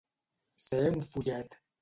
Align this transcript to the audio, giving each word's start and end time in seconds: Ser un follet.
Ser 0.67 0.81
un 0.93 1.05
follet. 1.11 1.57